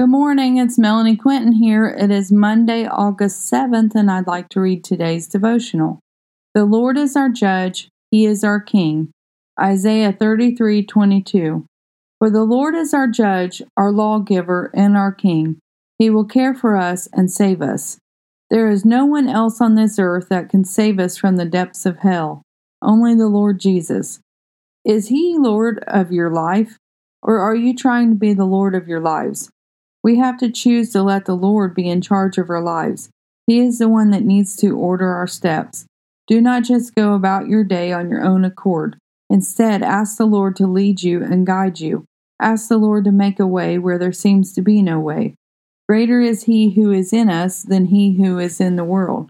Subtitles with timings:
[0.00, 1.86] Good morning, it's Melanie Quinton here.
[1.86, 6.00] It is Monday, August 7th, and I'd like to read today's devotional.
[6.54, 9.10] The Lord is our judge, He is our King.
[9.60, 11.66] Isaiah 33 22.
[12.18, 15.58] For the Lord is our judge, our lawgiver, and our King.
[15.98, 17.98] He will care for us and save us.
[18.48, 21.84] There is no one else on this earth that can save us from the depths
[21.84, 22.40] of hell,
[22.80, 24.20] only the Lord Jesus.
[24.82, 26.78] Is He Lord of your life,
[27.22, 29.50] or are you trying to be the Lord of your lives?
[30.02, 33.10] We have to choose to let the Lord be in charge of our lives.
[33.46, 35.84] He is the one that needs to order our steps.
[36.26, 38.96] Do not just go about your day on your own accord.
[39.28, 42.04] Instead, ask the Lord to lead you and guide you.
[42.40, 45.34] Ask the Lord to make a way where there seems to be no way.
[45.88, 49.28] Greater is He who is in us than he who is in the world.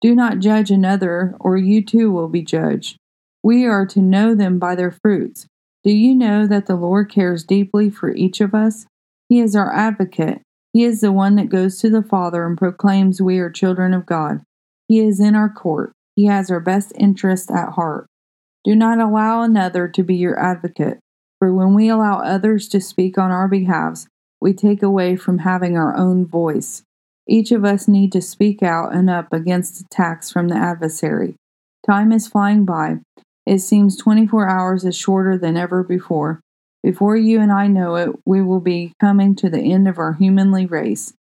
[0.00, 2.96] Do not judge another, or you too will be judged.
[3.42, 5.46] We are to know them by their fruits.
[5.84, 8.86] Do you know that the Lord cares deeply for each of us?
[9.30, 10.42] He is our advocate.
[10.72, 14.04] He is the one that goes to the Father and proclaims we are children of
[14.04, 14.42] God.
[14.88, 15.92] He is in our court.
[16.16, 18.06] He has our best interest at heart.
[18.64, 20.98] Do not allow another to be your advocate,
[21.38, 24.08] for when we allow others to speak on our behalves,
[24.40, 26.82] we take away from having our own voice.
[27.28, 31.36] Each of us need to speak out and up against attacks from the adversary.
[31.86, 32.98] Time is flying by.
[33.46, 36.40] It seems 24 hours is shorter than ever before.
[36.82, 40.14] Before you and I know it, we will be coming to the end of our
[40.14, 41.12] humanly race.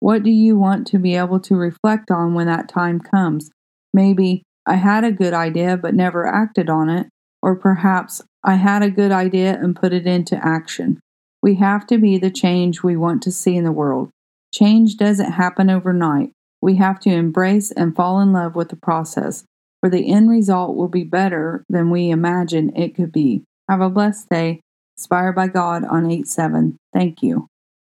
[0.00, 3.50] What do you want to be able to reflect on when that time comes?
[3.92, 7.08] Maybe, I had a good idea but never acted on it,
[7.42, 11.00] or perhaps I had a good idea and put it into action.
[11.42, 14.10] We have to be the change we want to see in the world.
[14.54, 16.30] Change doesn't happen overnight.
[16.60, 19.44] We have to embrace and fall in love with the process,
[19.80, 23.42] for the end result will be better than we imagine it could be.
[23.68, 24.60] Have a blessed day.
[24.96, 26.78] Inspired by God on 8 7.
[26.92, 27.51] Thank you.